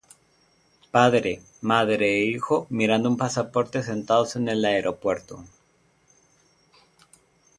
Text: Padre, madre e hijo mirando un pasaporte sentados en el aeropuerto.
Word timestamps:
Padre, 0.95 1.43
madre 1.61 2.07
e 2.21 2.25
hijo 2.25 2.65
mirando 2.71 3.07
un 3.07 3.17
pasaporte 3.17 3.83
sentados 3.83 4.35
en 4.35 4.47
el 4.49 4.65
aeropuerto. 4.65 5.45